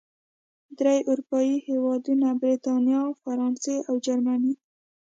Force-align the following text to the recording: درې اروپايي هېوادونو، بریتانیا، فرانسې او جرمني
درې 0.79 0.95
اروپايي 1.09 1.55
هېوادونو، 1.67 2.27
بریتانیا، 2.41 3.01
فرانسې 3.23 3.75
او 3.89 3.95
جرمني 4.05 4.53